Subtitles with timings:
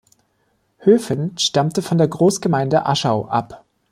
[0.79, 3.63] Höfen stammte von der Großgemeinde Aschau ab.